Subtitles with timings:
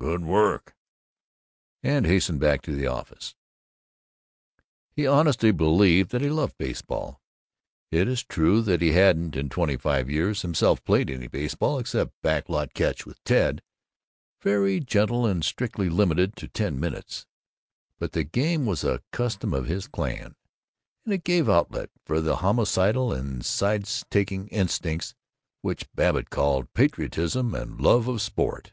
[0.00, 0.74] Good work!"
[1.80, 3.36] and hastened back to the office.
[4.90, 7.22] He honestly believed that he loved baseball.
[7.92, 12.20] It is true that he hadn't, in twenty five years, himself played any baseball except
[12.22, 13.62] back lot catch with Ted
[14.42, 17.24] very gentle, and strictly limited to ten minutes.
[18.00, 20.34] But the game was a custom of his clan,
[21.04, 25.14] and it gave outlet for the homicidal and sides taking instincts
[25.62, 28.72] which Babbitt called "patriotism" and "love of sport."